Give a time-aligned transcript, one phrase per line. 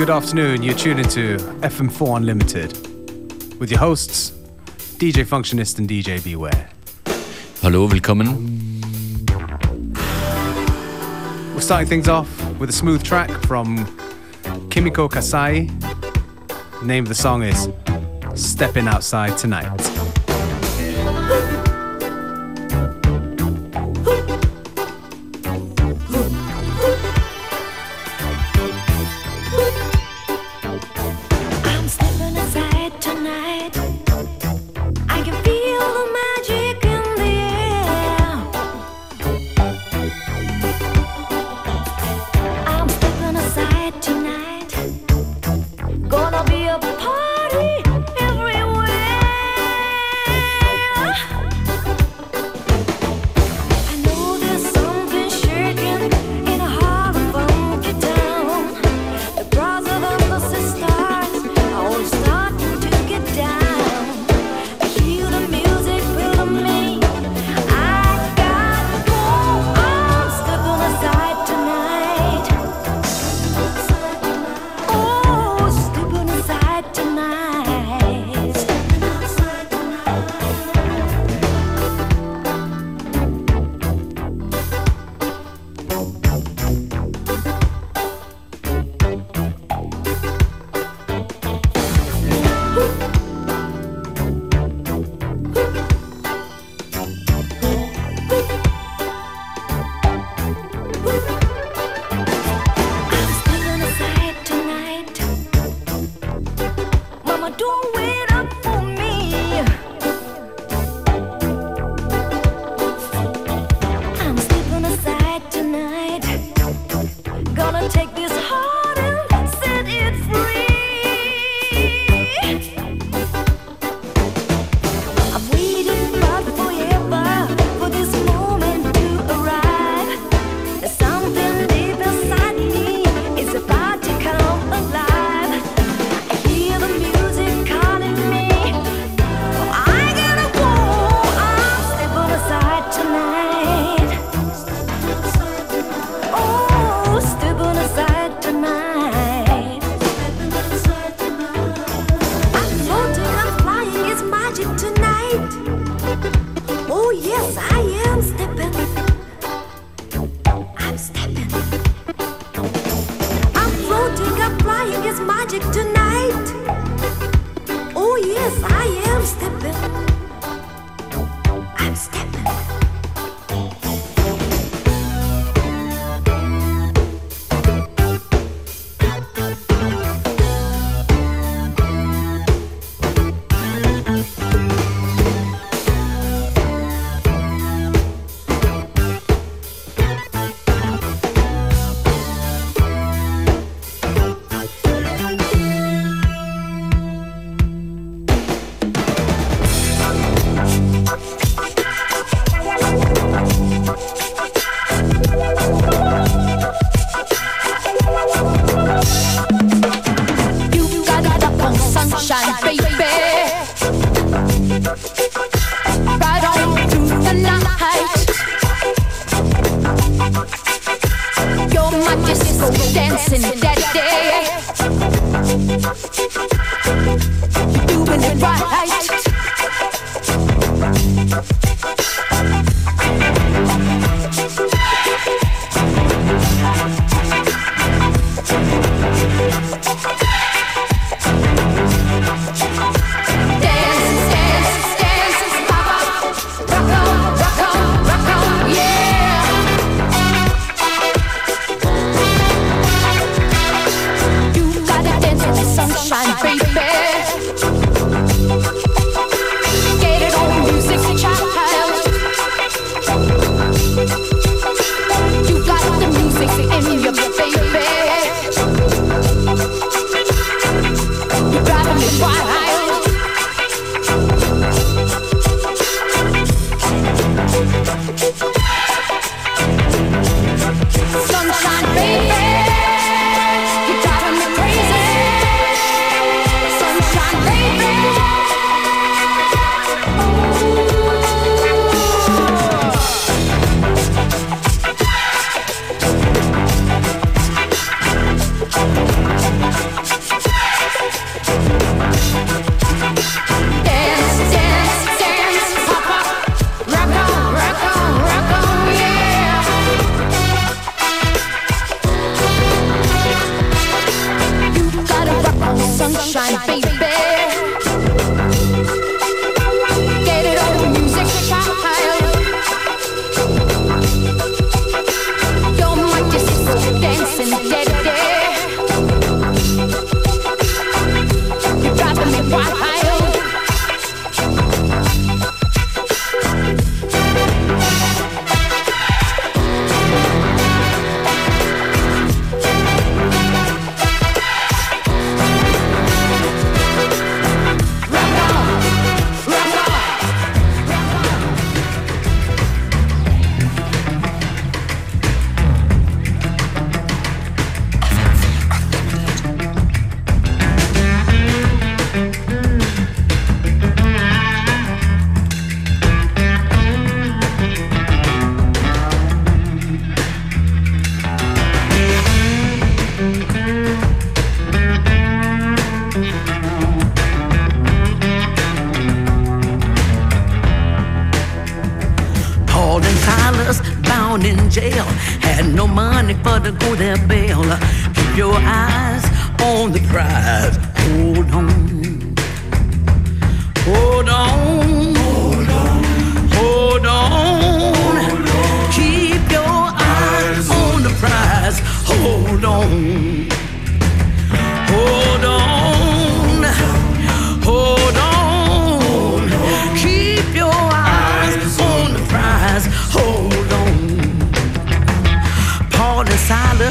[0.00, 0.62] Good afternoon.
[0.62, 2.72] You're tuned into FM4 Unlimited
[3.60, 4.30] with your hosts,
[4.96, 6.70] DJ Functionist and DJ Beware.
[7.60, 8.80] Hallo, willkommen.
[11.52, 13.84] We're starting things off with a smooth track from
[14.70, 15.66] Kimiko Kasai.
[15.66, 17.68] The name of the song is
[18.34, 19.99] Stepping Outside Tonight.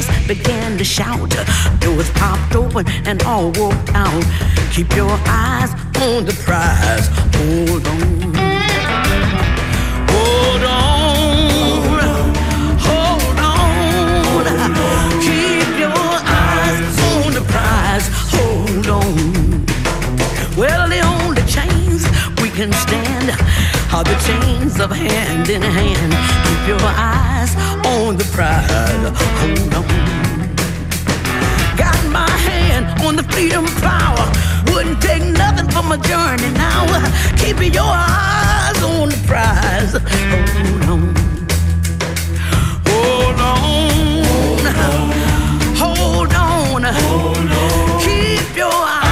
[0.00, 1.30] Silas began to shout.
[1.80, 4.24] Doors popped open and all walked out.
[4.72, 7.08] Keep your eyes on the prize.
[7.36, 8.34] Hold on.
[10.10, 11.50] Hold on.
[12.86, 14.70] Hold on.
[15.20, 18.08] Keep your eyes on the prize.
[18.34, 19.66] Hold on.
[20.56, 22.04] Well, the only chains
[22.40, 23.30] we can stand
[23.92, 26.12] are the chains of hand in hand.
[26.46, 27.54] Keep your eyes
[28.10, 28.68] on the prize.
[29.40, 29.84] Hold on.
[31.76, 34.26] Got my hand on the freedom power.
[34.72, 36.86] Wouldn't take nothing for my journey now.
[37.36, 39.92] Keep your eyes on the prize.
[40.50, 41.14] Hold on.
[42.88, 44.02] Hold on.
[45.82, 46.82] Hold on.
[46.82, 48.00] Hold on.
[48.00, 49.09] Keep your eyes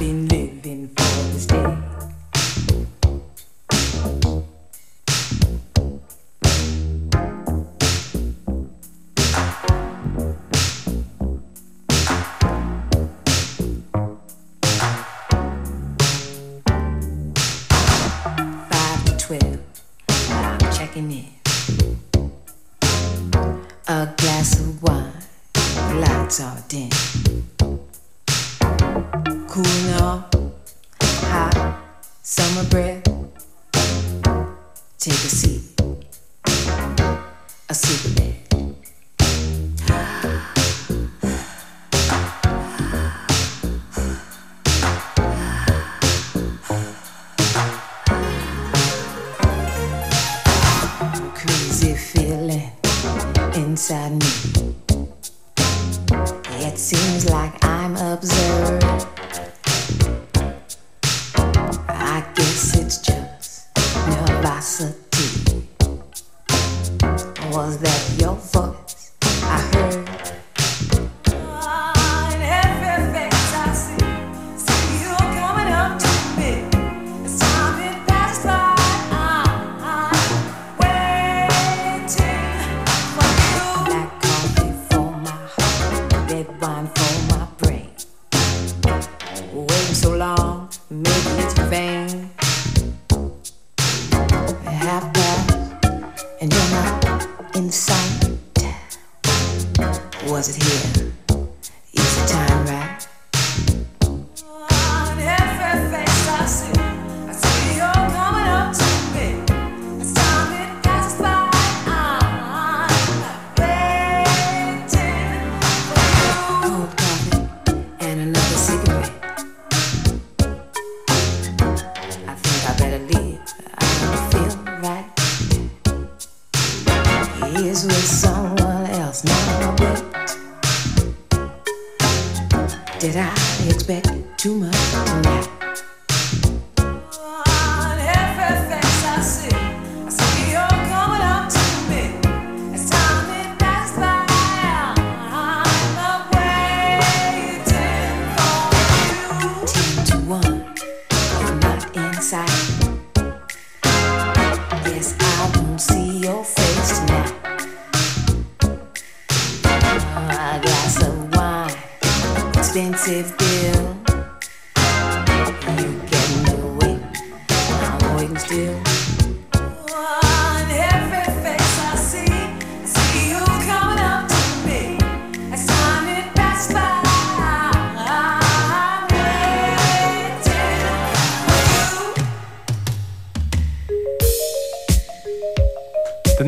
[0.00, 0.29] been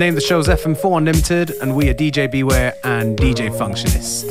[0.03, 4.27] name of the show is FM4 Unlimited, and we are DJ Beware and DJ Functionist.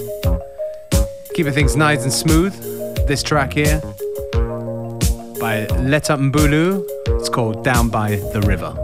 [1.33, 2.53] Keeping things nice and smooth,
[3.07, 3.79] this track here
[5.39, 6.83] by Letta Mbulu,
[7.17, 8.80] it's called Down by the River.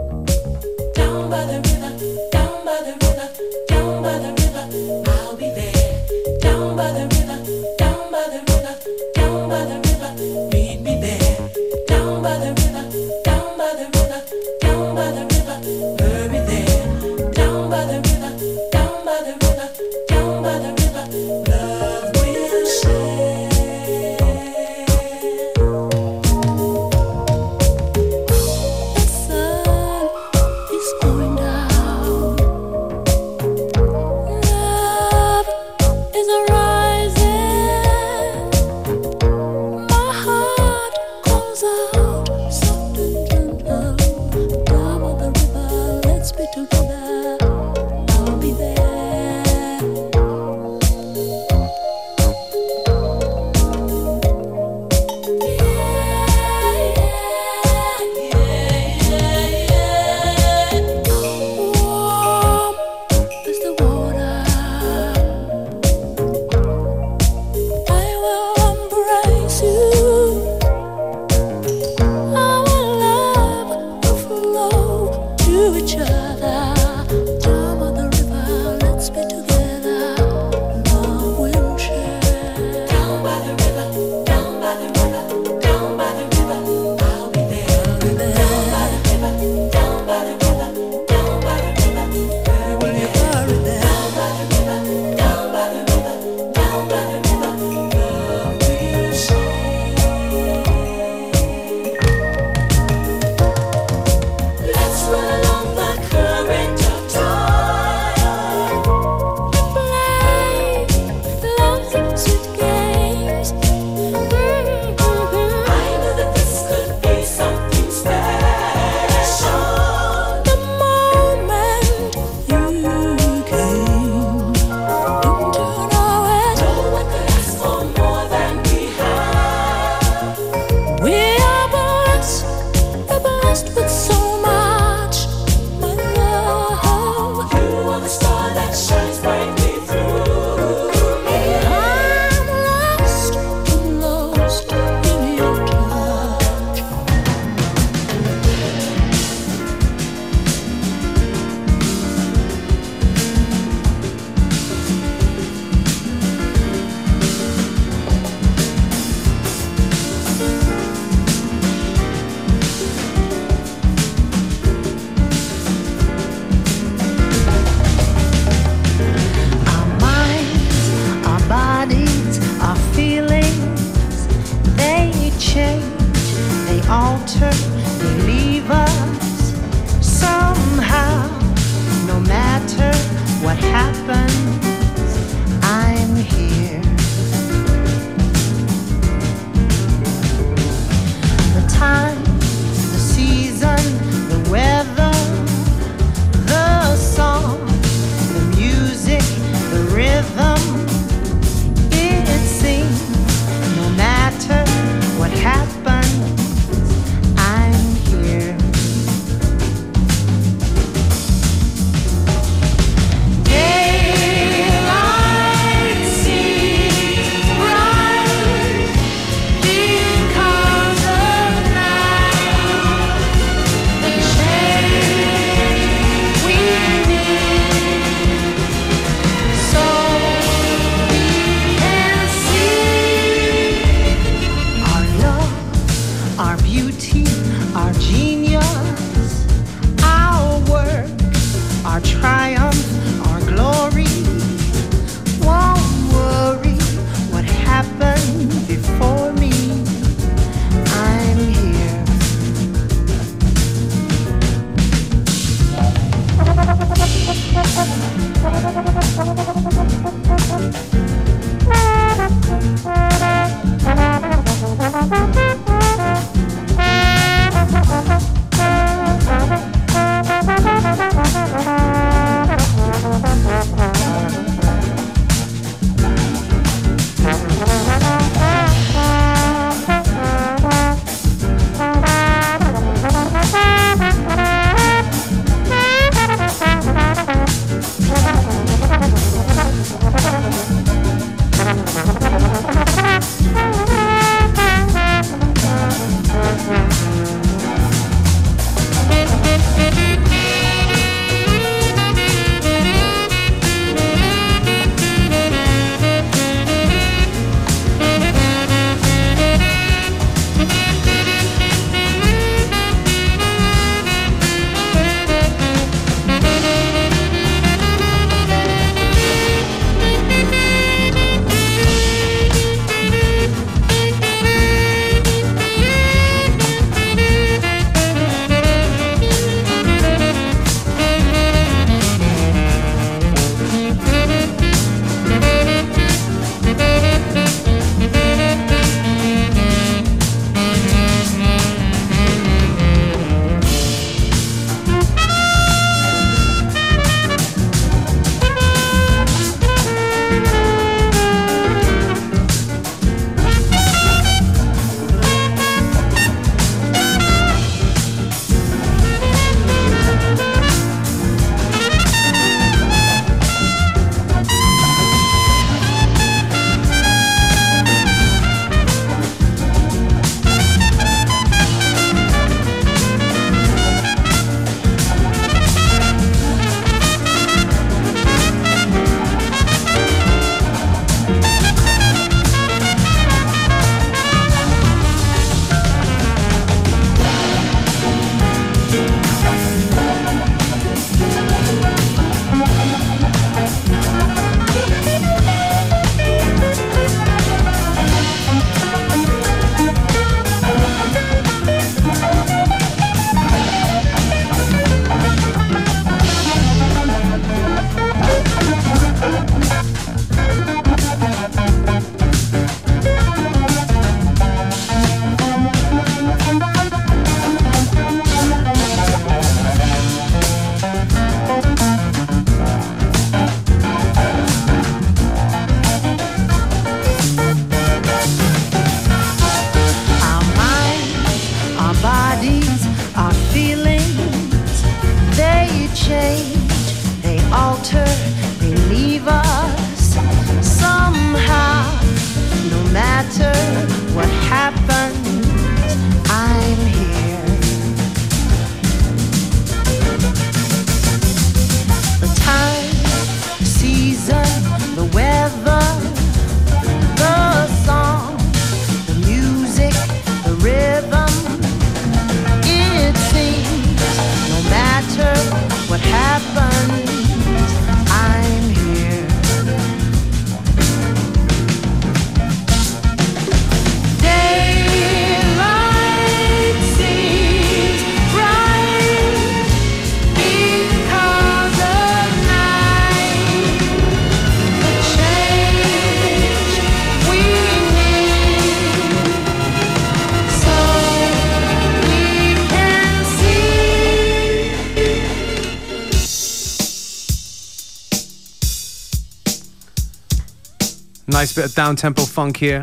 [501.78, 502.82] down tempo funk here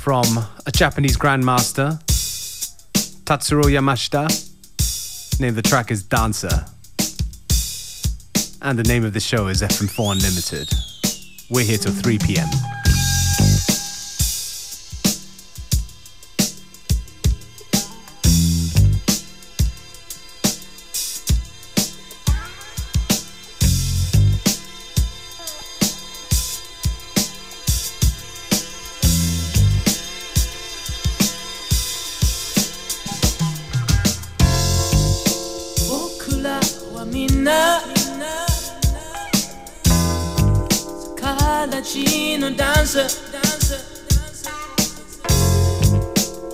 [0.00, 0.26] from
[0.66, 1.98] a Japanese grandmaster,
[3.24, 4.28] Tatsuro Yamashita.
[5.40, 6.66] Name of the track is Dancer.
[8.60, 10.70] And the name of the show is FM4 Unlimited.
[11.48, 12.48] We're here till 3 p.m.
[37.16, 37.80] みんな。
[41.82, 43.08] ちのダンス。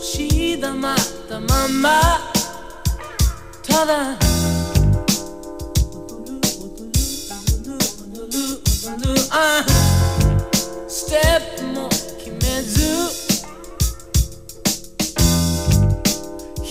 [0.01, 0.96] しだまっ
[1.29, 2.33] たまま。
[3.66, 4.16] ただ。
[6.07, 7.01] 踊る踊る
[8.05, 8.38] 踊る
[8.87, 9.64] 踊るあ
[10.87, 12.79] ステップも決めず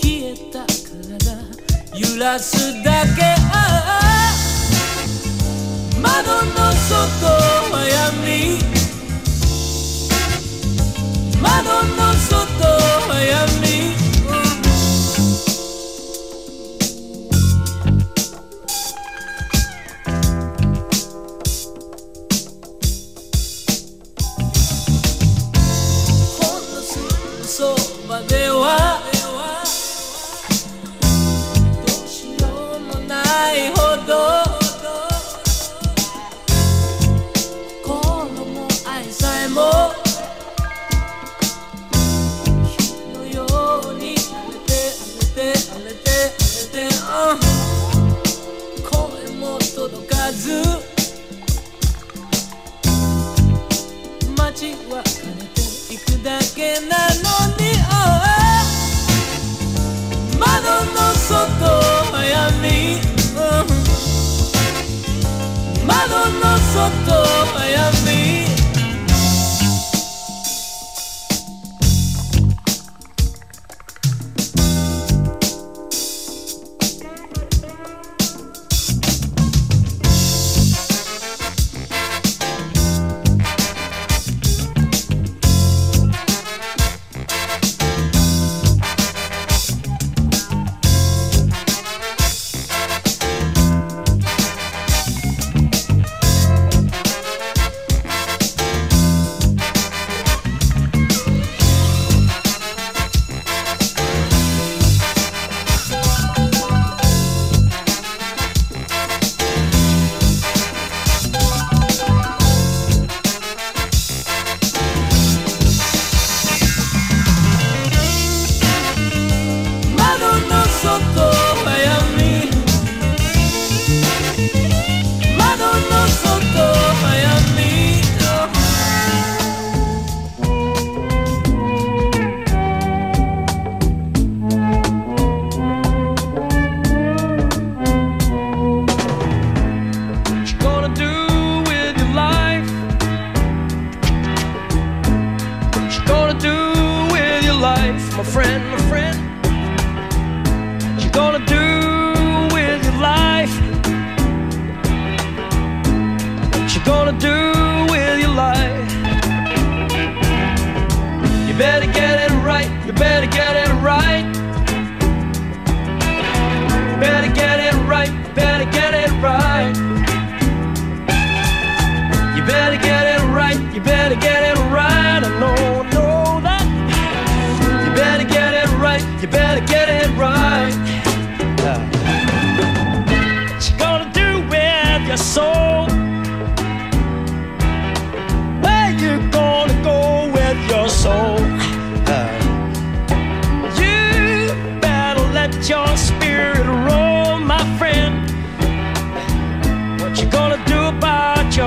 [0.02, 3.71] 冷えた体揺らすだけ
[6.02, 6.20] ma
[6.88, 7.32] sotto
[7.70, 8.58] Miami
[11.38, 12.68] ma non ho sotto
[13.08, 13.91] Miami
[66.82, 67.41] こと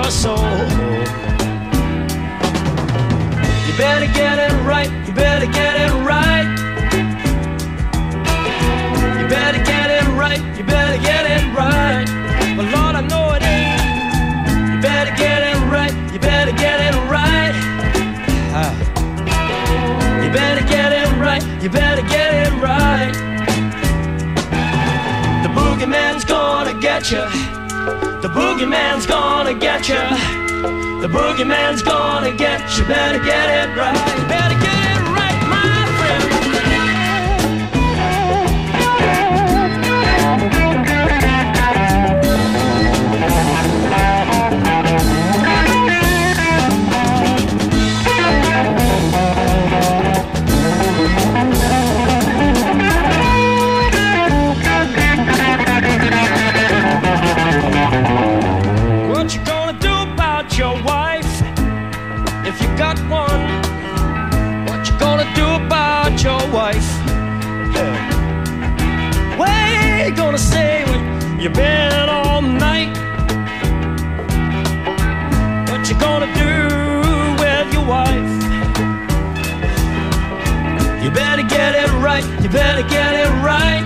[0.05, 0.37] your soul.
[3.65, 6.45] You better get it right, you better get it right.
[9.19, 12.05] You better get it right, you better get it right.
[12.55, 14.75] But Lord, I know it ain't.
[14.75, 17.55] You better get it right, you better get it right.
[18.53, 18.73] Ah.
[20.23, 23.13] You better get it right, you better get it right.
[25.41, 27.54] The boogeyman's gonna get you
[28.35, 29.95] boogeyman's gonna get you.
[31.01, 32.85] The boogeyman's gonna get you.
[32.85, 34.27] Better get it right.
[34.27, 34.84] Better get it
[70.35, 72.91] gonna say when you've been all night?
[75.69, 76.53] What you gonna do
[77.41, 78.31] with your wife?
[81.01, 82.25] You better get it right.
[82.43, 83.85] You better get it right.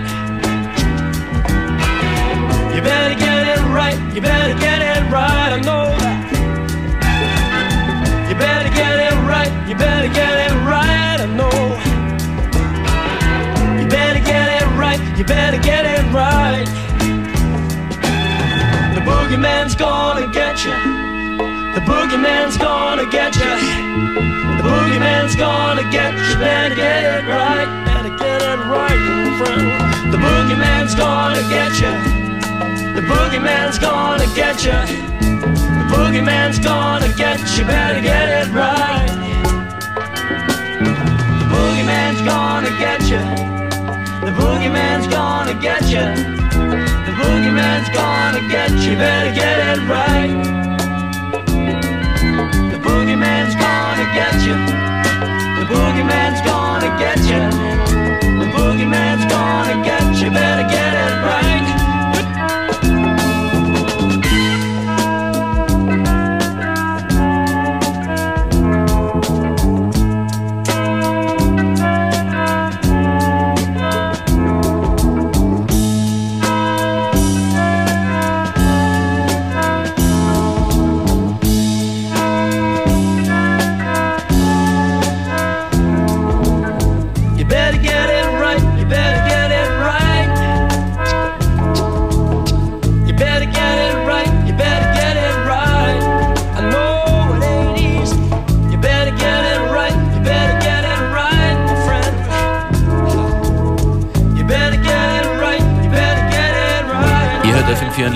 [2.76, 4.69] You better get it right, you better get
[15.20, 16.64] you better get it right.
[18.96, 20.72] The boogeyman's gonna get you.
[21.76, 23.52] The boogeyman's gonna get you.
[24.56, 26.36] The boogeyman's gonna get you.
[26.40, 30.14] Better get it right, better get it right, friend.
[30.14, 31.92] The boogeyman's gonna get you.
[32.96, 34.80] The boogeyman's gonna get you.
[35.20, 37.66] The boogeyman's gonna get you.
[37.66, 39.10] Better get it right.
[40.80, 43.59] The boogeyman's gonna get you.
[44.30, 46.06] The boogeyman's gonna get you.
[46.06, 48.96] The boogeyman's gonna get you.
[48.96, 50.30] Better get it right.
[52.70, 54.54] The boogeyman's gonna get you.
[55.58, 57.42] The boogeyman's gonna get you.
[58.38, 60.30] The boogeyman's gonna get you.
[60.30, 61.79] Better get it right.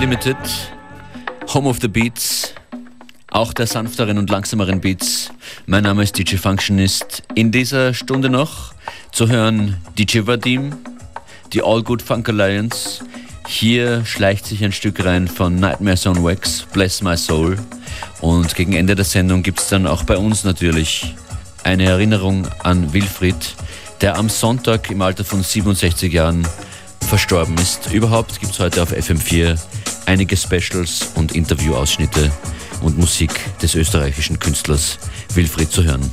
[0.03, 0.35] Unlimited,
[1.53, 2.53] Home of the Beats,
[3.31, 5.31] auch der sanfteren und langsameren Beats.
[5.65, 7.23] Mein Name ist DJ Functionist.
[7.35, 8.73] In dieser Stunde noch
[9.13, 10.75] zu hören DJ Vadim,
[11.53, 13.05] die All Good Funk Alliance.
[13.47, 17.57] Hier schleicht sich ein Stück rein von Nightmares on Wax, Bless My Soul.
[18.19, 21.15] Und gegen Ende der Sendung gibt es dann auch bei uns natürlich
[21.63, 23.55] eine Erinnerung an Wilfried,
[24.01, 26.45] der am Sonntag im Alter von 67 Jahren
[27.05, 27.91] verstorben ist.
[27.91, 29.59] Überhaupt gibt es heute auf FM4
[30.05, 32.31] einige Specials und Interviewausschnitte
[32.81, 34.99] und Musik des österreichischen Künstlers
[35.33, 36.11] Wilfried zu hören.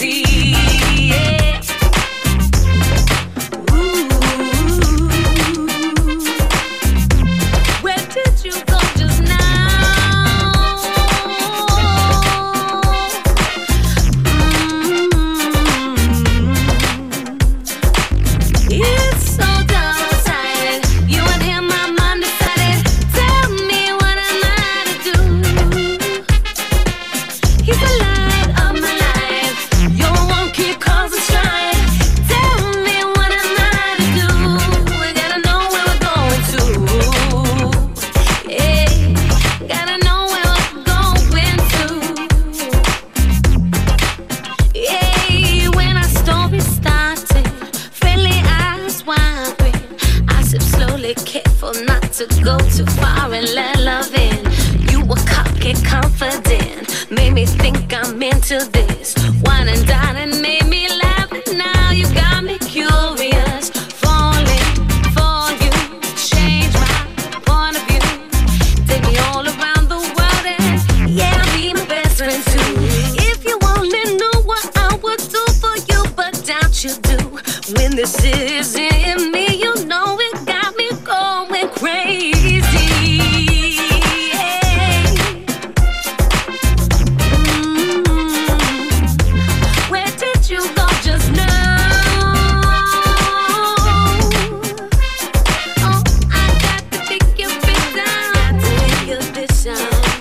[0.00, 1.81] do?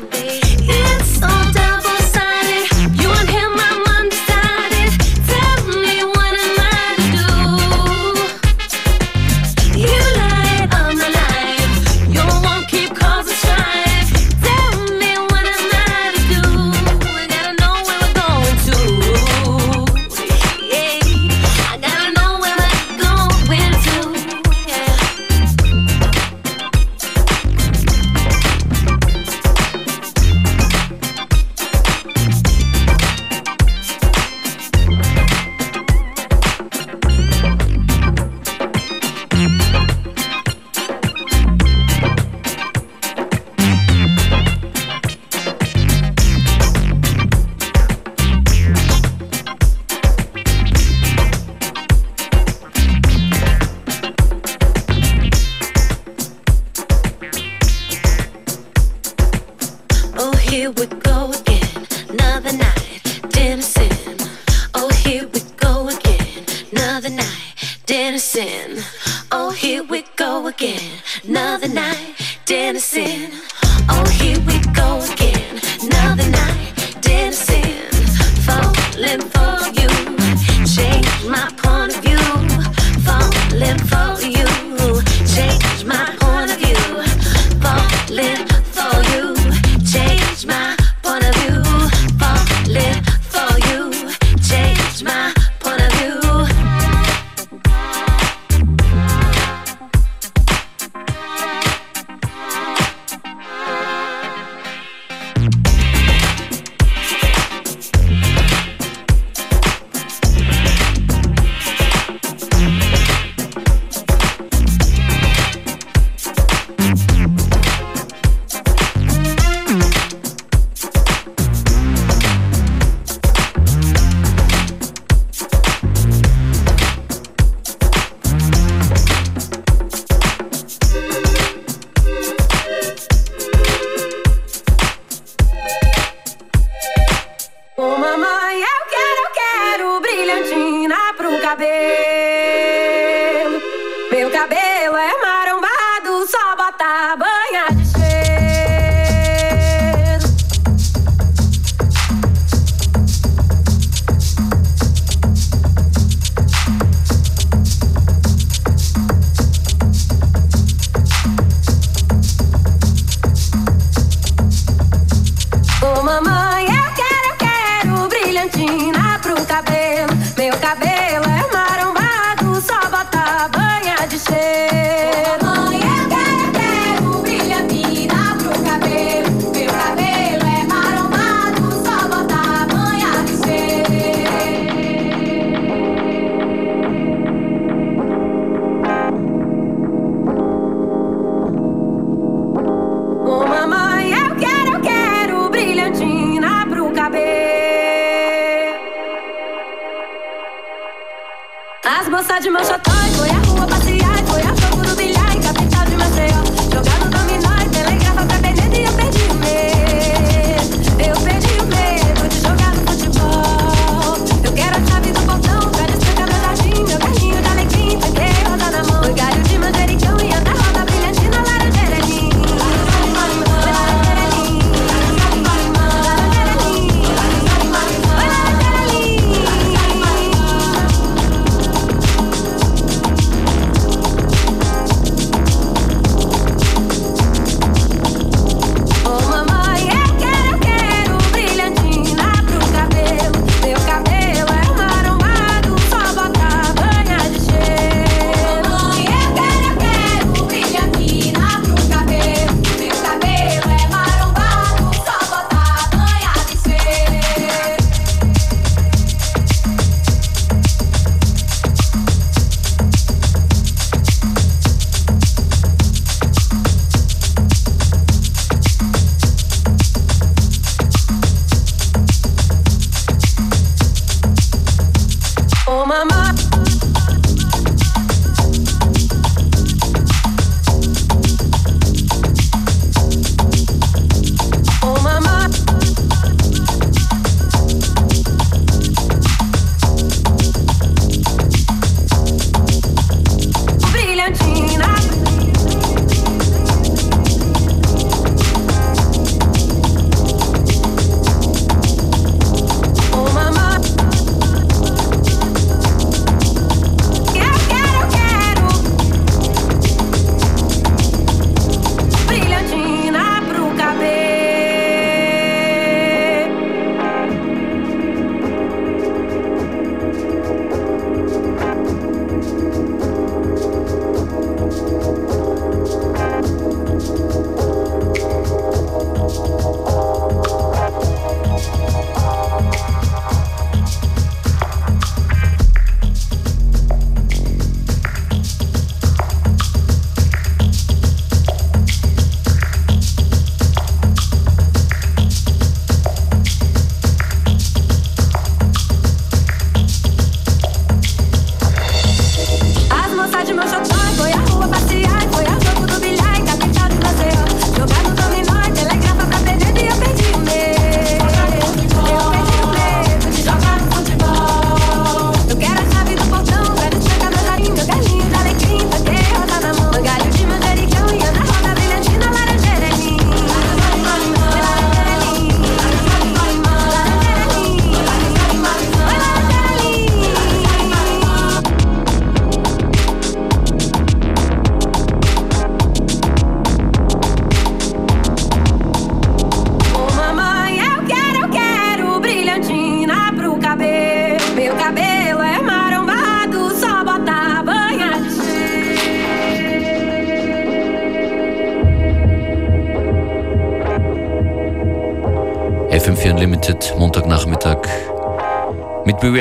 [0.09, 0.40] Baby.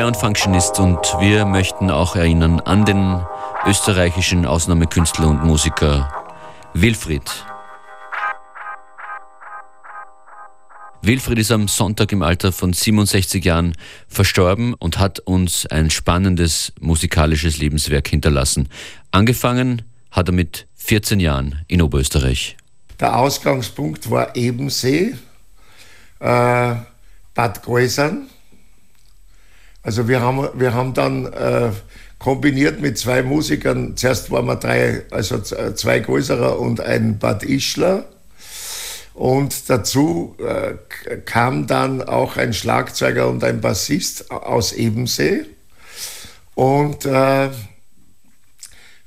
[0.00, 3.20] Mit Beware und Functionist und wir möchten auch erinnern an den
[3.66, 6.10] österreichischen Ausnahmekünstler und Musiker
[6.72, 7.22] Wilfried.
[11.02, 13.74] Wilfried ist am Sonntag im Alter von 67 Jahren
[14.08, 18.68] verstorben und hat uns ein spannendes musikalisches Lebenswerk hinterlassen.
[19.10, 22.56] Angefangen hat er mit 14 Jahren in Oberösterreich.
[22.98, 25.14] Der Ausgangspunkt war Ebensee,
[26.20, 26.74] äh,
[27.34, 28.28] Bad Gäusern.
[29.82, 31.70] Also wir haben, wir haben dann äh,
[32.18, 37.42] kombiniert mit zwei Musikern, zuerst waren wir drei, also z- zwei Gäuserer und ein Bad
[37.42, 38.04] Ischler.
[39.14, 40.74] Und dazu äh,
[41.24, 45.46] kam dann auch ein Schlagzeuger und ein Bassist aus Ebensee.
[46.54, 47.48] Und äh,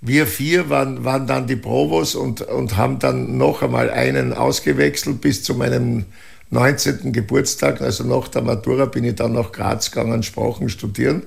[0.01, 5.21] wir vier waren, waren dann die Provos und, und haben dann noch einmal einen ausgewechselt
[5.21, 6.05] bis zu meinem
[6.53, 7.11] 19.
[7.11, 7.81] Geburtstag.
[7.81, 11.23] Also nach der Matura bin ich dann nach Graz gegangen, Sprachen studieren.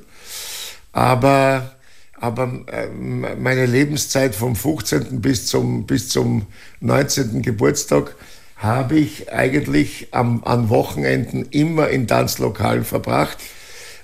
[0.93, 1.73] Aber,
[2.19, 5.21] aber ähm, meine Lebenszeit vom 15.
[5.21, 6.47] bis zum, bis zum
[6.81, 7.43] 19.
[7.43, 8.17] Geburtstag
[8.57, 13.37] habe ich eigentlich am, an Wochenenden immer in Tanzlokalen verbracht.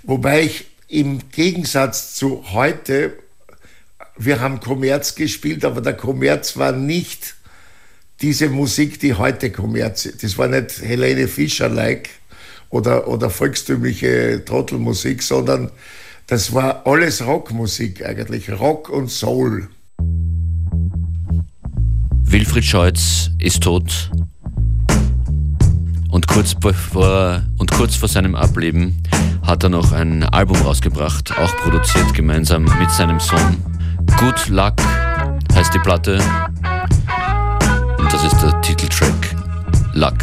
[0.02, 3.14] Wobei ich im Gegensatz zu heute
[4.16, 7.34] wir haben Kommerz gespielt, aber der Kommerz war nicht
[8.22, 10.22] diese Musik, die heute Kommerz ist.
[10.22, 12.08] Das war nicht Helene Fischer-like
[12.70, 15.70] oder, oder volkstümliche Trottelmusik, sondern
[16.28, 19.68] das war alles Rockmusik eigentlich, Rock und Soul.
[22.22, 24.10] Wilfried Scheutz ist tot.
[26.10, 29.02] Und kurz, bevor, und kurz vor seinem Ableben
[29.42, 33.56] hat er noch ein Album rausgebracht, auch produziert gemeinsam mit seinem Sohn.
[34.18, 34.74] Good Luck
[35.54, 36.20] heißt die Platte.
[38.22, 39.34] Das ist der Titeltrack
[39.94, 40.14] Luck.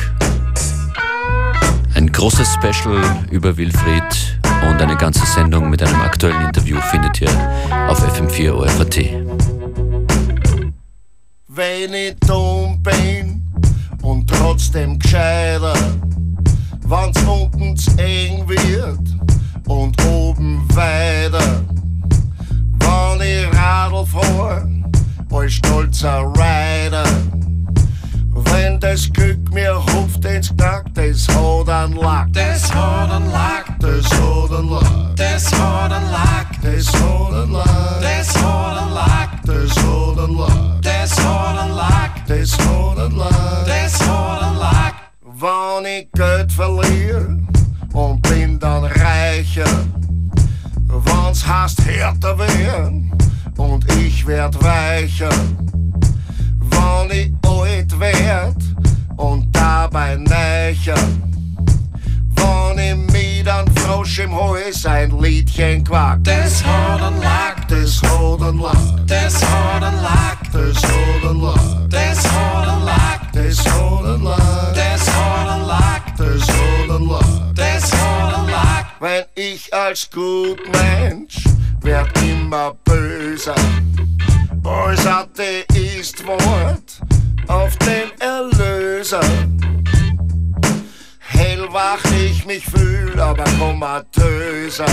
[1.95, 4.39] Ein großes Special über Wilfried
[4.69, 7.29] und eine ganze Sendung mit einem aktuellen Interview findet ihr
[7.89, 8.99] auf FM4 ORFAT.
[11.49, 13.43] wenn ich dumm bin
[14.01, 15.73] und trotzdem gescheiter,
[16.85, 21.65] wenn's unten eng wird und oben weiter.
[22.79, 24.65] Wenn ich Radl fahr,
[25.31, 27.03] als stolzer Rider,
[28.59, 32.27] wenn das Glück mir hupft ins Knack, das hat einen Lack.
[32.33, 33.65] Das hat einen Lack.
[33.79, 35.15] Das hat einen Lack.
[35.15, 36.47] Das hat einen Lack.
[36.61, 37.69] Das hat einen Lack.
[38.11, 39.29] Das hat einen Lack.
[39.43, 40.81] Das hat Lack.
[40.81, 42.25] Das hat Lack.
[42.27, 43.65] Das hat Lack.
[43.65, 44.95] Das hat Lack.
[45.41, 47.39] Wenn ich Geld verliere
[47.93, 49.71] und bin dann reicher,
[50.87, 53.13] wenn's heißt härter werden
[53.55, 55.29] und ich werd weicher,
[56.71, 58.55] wanneer ooit werd
[59.17, 60.95] und dabei näher.
[62.35, 66.27] Wanneer mir dann frosch im Haus ein Liedchen quakt.
[66.27, 68.73] Das Hoden lag, das Hoden lag,
[69.05, 76.01] das Hoden lag, das Hoden lag, das Hoden lag, das Hoden lag, das Hoden lag,
[76.17, 78.78] das Hoden lag, das Hoden lag.
[78.99, 81.45] Wenn ich als gut Mensch
[81.81, 83.55] werd immer böser,
[84.63, 86.99] als Atheist Wort
[87.47, 89.21] auf den Erlöser
[91.39, 94.85] hellwach ich mich fühl, aber komatöser.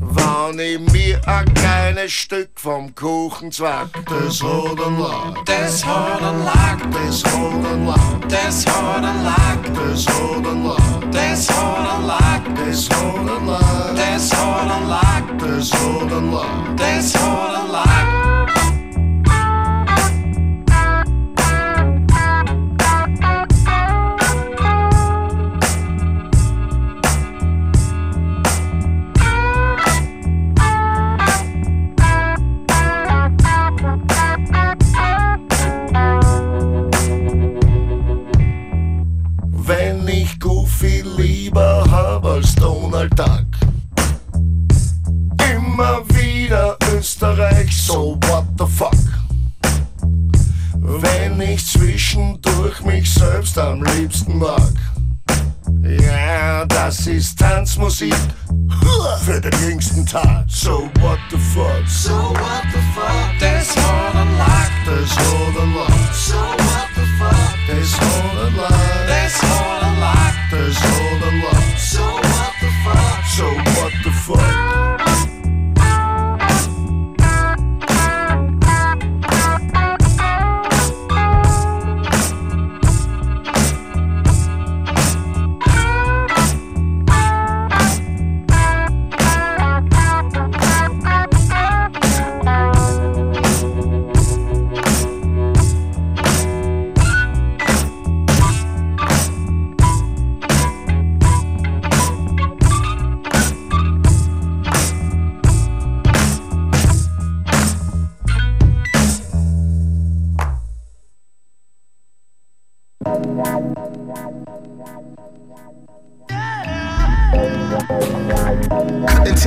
[0.00, 6.22] Wann ich mir ein kleines Stück vom Kuchen zwack, das hat ein Lack, das hat
[6.22, 11.48] ein Lack, das hat ein Lack, das hat ein Lack, das hat ein Lack, das
[11.50, 16.76] hat ein Lack, das hat ein Lack, das hat ein Lack, das hat ein Lack,
[16.76, 18.17] das hat ein Lack.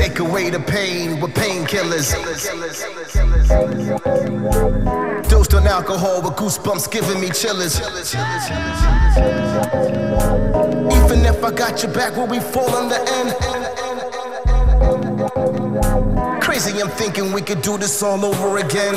[0.01, 2.11] take away the pain with painkillers.
[5.29, 7.79] Dosed on alcohol with goosebumps giving me chillers.
[10.97, 13.29] Even if I got your back, will we fall in the end?
[16.41, 18.95] Crazy, I'm thinking we could do this all over again.